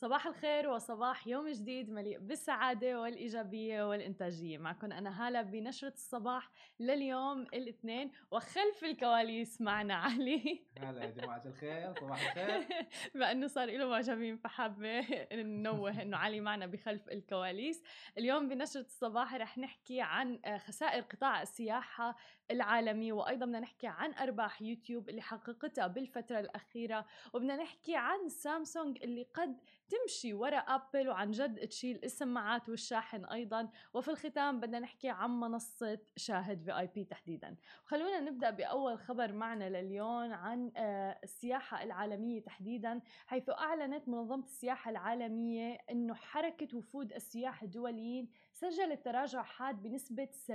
[0.00, 4.58] صباح الخير وصباح يوم جديد مليء بالسعادة والإيجابية والإنتاجية.
[4.58, 6.50] معكم أنا هالة بنشرة الصباح
[6.80, 10.66] لليوم الاثنين وخلف الكواليس معنا علي.
[10.78, 12.66] هلا يا جماعة الخير صباح الخير.
[13.14, 15.00] بما أنه صار له معجبين فحابة
[15.32, 17.82] ننوه أنه علي معنا بخلف الكواليس.
[18.18, 22.16] اليوم بنشرة الصباح رح نحكي عن خسائر قطاع السياحة
[22.50, 29.02] العالمي وأيضا بدنا نحكي عن أرباح يوتيوب اللي حققتها بالفترة الأخيرة وبدنا نحكي عن سامسونج
[29.02, 33.68] اللي قد تمشي ورا ابل وعن جد تشيل السماعات والشاحن أيضا.
[33.94, 37.56] وفي الختام بدنا نحكي عن منصة شاهد VIP تحديدا.
[37.84, 44.90] خلونا نبدأ بأول خبر معنا لليوم عن آه، السياحة العالمية تحديدا حيث أعلنت منظمة السياحة
[44.90, 48.28] العالمية إنه حركة وفود السياح الدوليين
[48.60, 50.50] سجلت تراجع حاد بنسبة 70%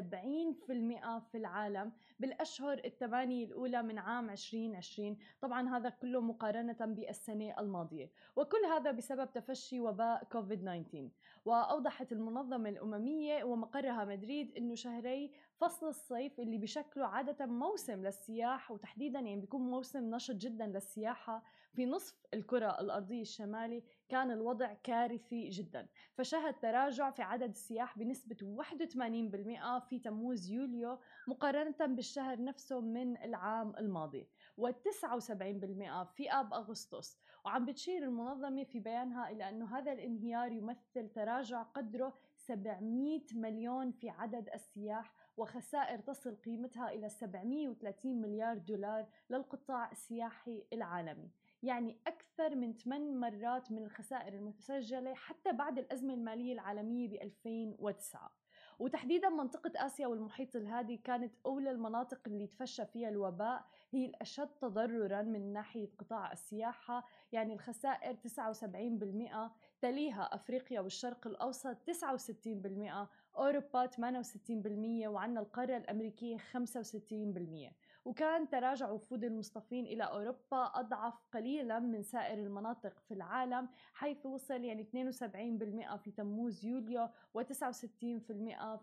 [1.31, 8.11] في العالم بالأشهر الثمانية الأولى من عام 2020 طبعا هذا كله مقارنة بالسنة الماضية.
[8.35, 11.09] وكل هذا بسبب تفشي وباء كوفيد 19
[11.45, 15.31] وأوضحت المنظمة الأممية ومقرها مدريد أنه شهري
[15.63, 21.85] فصل الصيف اللي بشكله عادة موسم للسياح وتحديدا يعني بيكون موسم نشط جدا للسياحة في
[21.85, 25.87] نصف الكرة الأرضية الشمالي كان الوضع كارثي جدا.
[26.17, 33.75] فشهد تراجع في عدد السياح بنسبة 81% في تموز يوليو مقارنة بالشهر نفسه من العام
[33.77, 34.27] الماضي.
[34.61, 37.19] و79% في آب أغسطس.
[37.45, 44.09] وعم بتشير المنظمة في بيانها إلى أنه هذا الانهيار يمثل تراجع قدره 700 مليون في
[44.09, 51.31] عدد السياح وخسائر تصل قيمتها إلى 730 مليار دولار للقطاع السياحي العالمي.
[51.63, 58.31] يعني أكثر من 8 مرات من الخسائر المسجلة حتى بعد الأزمة المالية العالمية ب 2009
[58.79, 65.21] وتحديدا منطقة آسيا والمحيط الهادي كانت أولى المناطق اللي تفشى فيها الوباء هي الأشد تضررا
[65.21, 67.07] من ناحية قطاع السياحة.
[67.31, 73.97] يعني الخسائر 79% تليها أفريقيا والشرق الأوسط 69% أوروبا 68%
[75.07, 77.73] وعندنا القارة الأمريكية 65%
[78.05, 84.63] وكان تراجع وفود المصطفين إلى أوروبا أضعف قليلا من سائر المناطق في العالم حيث وصل
[84.63, 85.13] يعني
[85.93, 87.07] 72% في تموز يوليو
[87.37, 87.41] و69%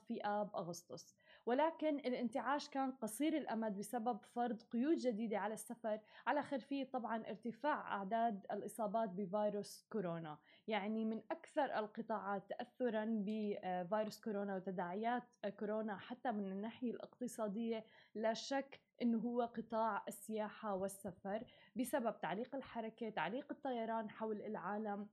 [0.06, 1.16] في آب أغسطس.
[1.46, 6.00] ولكن الانتعاش كان قصير الأمد بسبب فرض قيود جديدة على السفر.
[6.26, 10.38] على خلفية طبعا ارتفاع أعداد الإصابات بفيروس كورونا.
[10.68, 15.22] يعني من أكثر القطاعات تأثرا بفيروس كورونا وتداعيات
[15.58, 17.84] كورونا حتى من الناحية الاقتصادية
[18.14, 21.44] لا شك إنه هو قطاع السياحة والسفر.
[21.76, 25.08] بسبب تعليق الحركة، تعليق الطيران حول العالم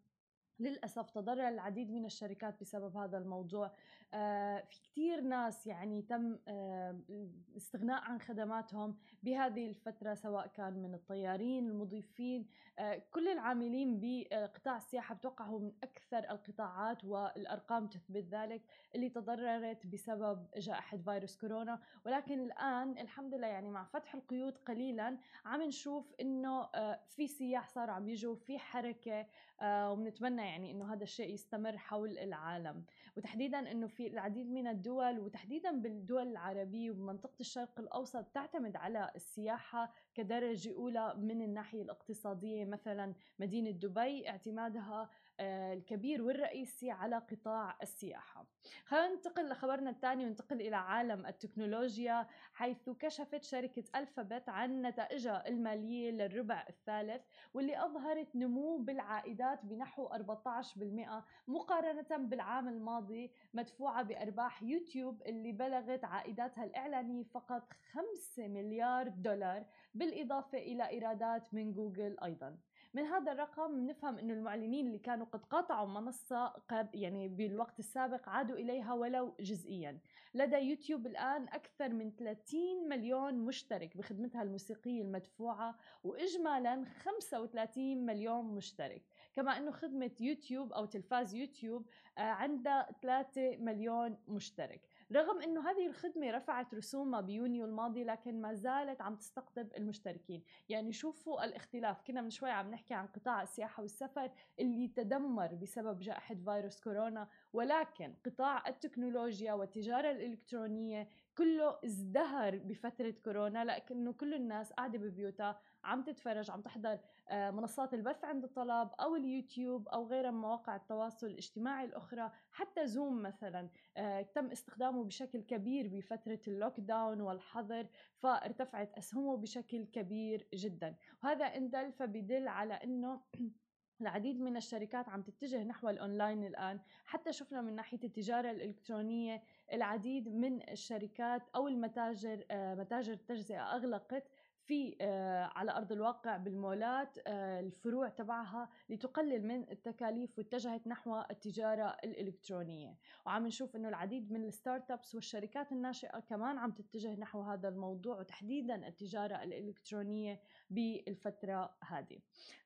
[0.59, 3.71] للأسف تضرر العديد من الشركات بسبب هذا الموضوع.
[4.13, 10.93] آه في كثير ناس يعني تم آه الاستغناء عن خدماتهم بهذه الفترة سواء كان من
[10.93, 12.47] الطيارين المضيفين.
[12.79, 18.61] آه كل العاملين بقطاع السياحة بتوقع هو من أكثر القطاعات والأرقام تثبت ذلك
[18.95, 21.79] اللي تضررت بسبب جائحة فيروس كورونا.
[22.05, 27.69] ولكن الآن الحمد لله يعني مع فتح القيود قليلا عم نشوف إنه آه، في سياح
[27.69, 29.25] صاروا عم يجوا في حركة
[29.61, 32.85] آه، وبنتمنى يعني إنه هذا الشيء يستمر حول العالم.
[33.17, 39.93] وتحديدا إنه في العديد من الدول وتحديدا بالدول العربية وبمنطقه الشرق الأوسط تعتمد على السياحة
[40.13, 42.65] كدرجة أولى من الناحية الاقتصادية.
[42.65, 45.09] مثلا مدينة دبي اعتمادها
[45.39, 48.47] الكبير والرئيسي على قطاع السياحة.
[48.85, 56.11] خلينا ننتقل لخبرنا الثاني وننتقل إلى عالم التكنولوجيا حيث كشفت شركة ألفابت عن نتائجها المالية
[56.11, 57.21] للربع الثالث
[57.53, 66.63] واللي أظهرت نمو بالعائدات بنحو 14% مقارنة بالعام الماضي مدفوعة بأرباح يوتيوب اللي بلغت عائداتها
[66.63, 72.57] الإعلانية فقط 5 مليار دولار بالإضافة إلى إيرادات من جوجل أيضاً.
[72.97, 78.29] من هذا الرقم نفهم إنه المعلنين اللي كانوا قد قاطعوا منصة قد يعني بالوقت السابق
[78.29, 79.99] عادوا إليها ولو جزئيا.
[80.33, 89.01] لدى يوتيوب الآن أكثر من 30 مليون مشترك بخدمتها الموسيقية المدفوعة واجمالا 35 مليون مشترك.
[89.33, 91.85] كما إنه خدمة يوتيوب أو تلفاز يوتيوب
[92.17, 94.81] آه، عندها 3 مليون مشترك.
[95.11, 100.43] رغم إنه هذه الخدمة رفعت رسومها بيونيو الماضي لكن ما زالت عم تستقطب المشتركين.
[100.69, 102.01] يعني شوفوا الاختلاف.
[102.01, 107.27] كنا من شوي عم نحكي عن قطاع السياحة والسفر اللي تدمر بسبب جائحة فيروس كورونا
[107.53, 116.03] ولكن قطاع التكنولوجيا والتجارة الإلكترونية كله ازدهر بفترة كورونا لكنه كل الناس قاعدة ببيوتها عم
[116.03, 116.99] تتفرج عم تحضر
[117.29, 122.87] آه، منصات البث عند الطلب أو اليوتيوب أو غيرها من مواقع التواصل الاجتماعي الأخرى حتى
[122.87, 127.87] زوم مثلا آه، تم استخدامه بشكل كبير بفترة ال lockdown والحظر
[128.17, 130.95] فارتفعت أسهمه بشكل كبير جدا.
[131.23, 133.21] وهذا ان دل فبدل على إنه
[134.01, 136.79] العديد من الشركات عم تتجه نحو الأونلاين الآن.
[137.05, 139.43] حتى شفنا من ناحية التجارة الإلكترونية
[139.73, 144.23] العديد من الشركات أو المتاجر آه، متاجر التجزئه أغلقت
[144.67, 151.97] في آه، على أرض الواقع بالمولات آه، الفروع تبعها لتقلل من التكاليف واتجهت نحو التجارة
[152.03, 152.97] الإلكترونية.
[153.25, 158.19] وعم نشوف إنه العديد من الستارت ابس والشركات الناشئة كمان عم تتجه نحو هذا الموضوع
[158.19, 162.19] وتحديدا التجارة الإلكترونية بالفترة هذه.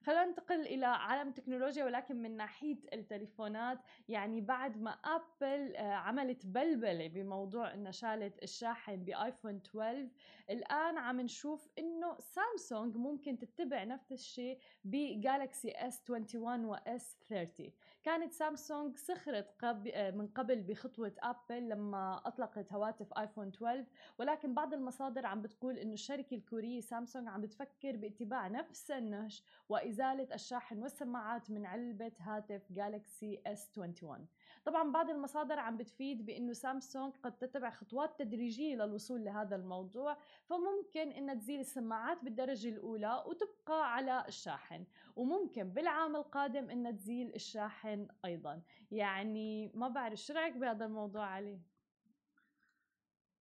[0.03, 3.80] خلينا ننتقل إلى عالم التكنولوجيا ولكن من ناحية التليفونات.
[4.09, 10.09] يعني بعد ما أبل آه، عملت بلبلة بموضوع انها شالت الشاحن بآيفون 12
[10.50, 17.72] الآن عم نشوف إنه سامسونج ممكن تتبع نفس الشيء بجالكسي اس 21 واس 30
[18.04, 19.88] كانت سامسونج سخرت قب...
[19.88, 23.86] آه، من قبل بخطوة أبل لما أطلقت هواتف آيفون 12
[24.20, 30.28] ولكن بعض المصادر عم بتقول إنه الشركة الكورية سامسونج عم بتفكر باتباع نفس النهج وإزالة
[30.34, 34.28] الشاحن والسماعات من علبة هاتف جالكسي اس 21
[34.66, 41.12] طبعا بعض المصادر عم بتفيد بإنه سامسونج قد تتبع خطوات تدريجية للوصول لهذا الموضوع فممكن
[41.12, 41.81] إنها تزيل السماعات
[42.24, 44.86] بالدرجة الأولى وتبقى على الشاحن.
[45.16, 48.62] وممكن بالعام القادم إنها تزيل الشاحن أيضا.
[48.92, 51.62] يعني ما بعرف شو رأيك بهذا الموضوع علي؟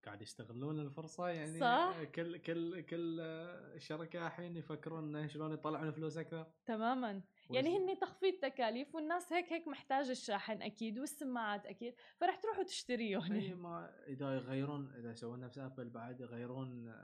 [0.04, 6.46] قاعد يستغلون الفرصة؟ يعني صح؟ كل كل كل الشركاء الحين يفكرون شلون يطلعون فلوس أكثر؟
[6.66, 7.22] تماما.
[7.50, 11.94] يعني هن تخفيض تكاليف والناس هيك هيك محتاجه الشاحن أكيد والسماعات أكيد.
[12.16, 13.32] فرح تروحوا تشتريهم.
[13.32, 16.94] أي ما إذا يغيرون إذا يسوون نفس ابل بعد يغيرون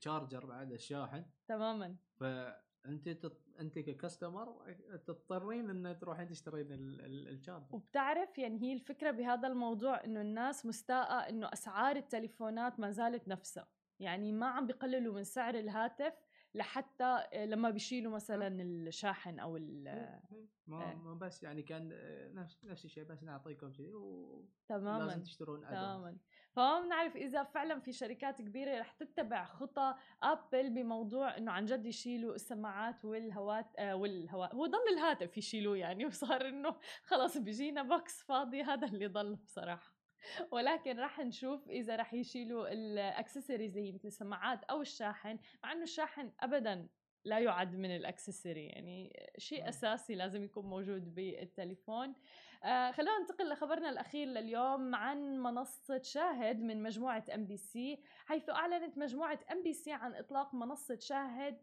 [0.00, 1.96] ال charger بعد الشاحن تماما.
[2.16, 3.40] فأنت تط...
[3.60, 4.76] أنت ك customer
[5.06, 11.28] تضطرين إن تروحين تشترين ال charger وبتعرف يعني هي الفكرة بهذا الموضوع إنه الناس مستاءة
[11.28, 13.68] إنه أسعار التليفونات ما زالت نفسها.
[14.00, 16.12] يعني ما عم بيقللوا من سعر الهاتف
[16.54, 19.84] لحتى لما بيشيلوا مثلا الشاحن أو ال
[20.66, 21.88] ما, ما بس يعني كان
[22.34, 26.16] نفس نفس الشيء بس نعطيكم شيء و تماما لازم تشترون تماما.
[26.52, 31.86] فما بنعرف إذا فعلا في شركات كبيرة رح تتبع خطى ابل بموضوع إنه عن جد
[31.86, 38.22] يشيلوا السماعات والهوات آه والهواء هو ضل الهاتف يشيلوه يعني وصار إنه خلص بيجينا box
[38.22, 39.99] فاضي هذا اللي ضل بصراحة.
[40.52, 45.82] ولكن راح نشوف إذا راح يشيلوا الأكسسوارز اللي هي مثل السماعات أو الشاحن مع إنه
[45.82, 46.88] الشاحن ابدا
[47.24, 52.14] لا يعد من ال accessory يعني شيء أساسي لازم يكون موجود بالتليفون.
[52.64, 58.50] آه خلونا ننتقل لخبرنا الأخير لليوم عن منصة شاهد من مجموعة ام بي سي حيث
[58.50, 61.58] أعلنت مجموعة ام بي سي عن إطلاق منصة شاهد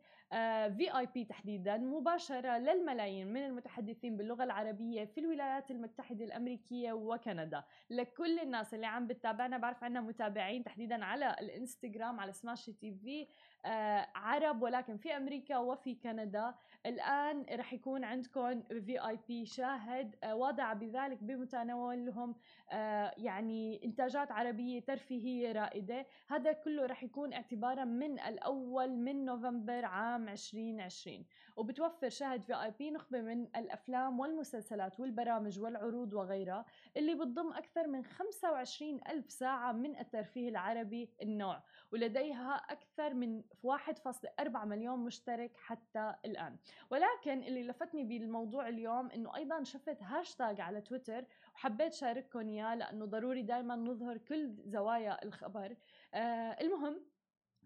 [0.78, 7.64] في اي بي تحديدا مباشرة للملايين من المتحدثين باللغة العربية في الولايات المتحدة الأمريكية وكندا.
[7.90, 13.28] لكل الناس اللي عم بتتابعنا بعرف عنا متابعين تحديدا على الإنستغرام على سماشي تي في
[13.66, 16.56] آه، عرب ولكن في أمريكا وفي كندا.
[16.86, 22.36] الآن رح يكون عندكم في اي بي شاهد آه، وضع بذلك بمتناولهم
[22.72, 26.06] آه، يعني إنتاجات عربية ترفيهية رائدة.
[26.28, 31.26] هذا كله رح يكون اعتبارا من الأول من نوفمبر عام 2020
[31.58, 36.66] وبتوفر شاهد في آي بي نخبة من الأفلام والمسلسلات والبرامج والعروض وغيرها
[36.98, 44.66] اللي بتضم أكثر من 25 ألف ساعة من الترفيه العربي النوع ولديها أكثر من 1.4
[44.66, 46.58] مليون مشترك حتى الآن.
[46.92, 53.06] ولكن اللي لفتني بالموضوع اليوم إنه أيضا شفت هاشتاج على تويتر وحبيت شارككم إياه لأنه
[53.06, 55.78] ضروري دائما نظهر كل زوايا الخبر.
[56.14, 57.02] آه المهم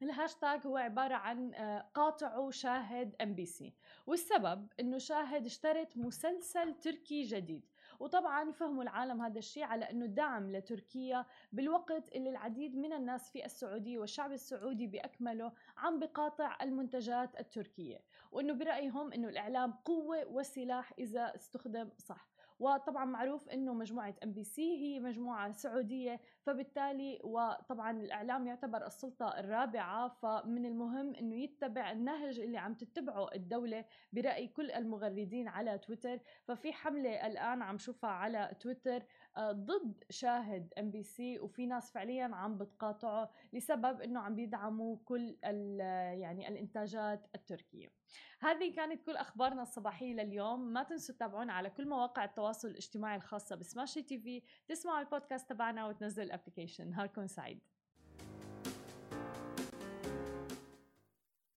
[0.04, 3.74] الهاشتاج هو عبارة عن آه، قاطعوا شاهد إم بي سي.
[4.08, 7.70] والسبب إنه شاهد اشترت مسلسل تركي جديد.
[8.00, 13.46] وطبعا فهموا العالم هذا الشيء على إنه دعم لتركيا بالوقت اللي العديد من الناس في
[13.46, 18.04] السعودية والشعب السعودي باكمله عم بقاطع المنتجات التركية.
[18.32, 22.31] وإنه برأيهم إنه الإعلام قوة وسلاح إذا استخدم صح.
[22.62, 29.40] وطبعا معروف إنه مجموعة ام بي سي هي مجموعة سعودية فبالتالي وطبعا الإعلام يعتبر السلطة
[29.40, 36.20] الرابعة فمن المهم إنه يتبع النهج اللي عم تتبعه الدولة برأي كل المغردين على تويتر.
[36.44, 39.04] ففي حملة الآن عم شوفها على تويتر
[39.40, 45.38] ضد شاهد ام بي سي وفي ناس فعليا عم بتقاطعه لسبب إنه عم بيدعموا كل
[45.42, 47.92] يعني الإنتاجات التركية.
[48.40, 50.74] هذه كانت كل أخبارنا الصباحية لليوم.
[50.74, 54.44] ما تنسوا تتابعونا على كل مواقع التواصل الاجتماعي الخاصة بسماشي تي في.
[54.68, 57.60] تسمعوا البودكاست تبعنا وتنزلوا ال application نهاركم سعيد.